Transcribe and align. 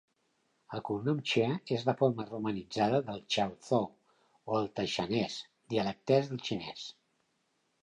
El 0.77 0.81
cognom 0.87 1.19
"Chea" 1.31 1.57
és 1.75 1.85
la 1.89 1.95
forma 1.99 2.25
romanitzada 2.29 3.03
del 3.11 3.21
chaozhou 3.37 3.87
o 3.91 4.57
el 4.63 4.67
taixanès, 4.81 5.39
dialectes 5.77 6.35
del 6.35 6.45
xinès. 6.51 6.91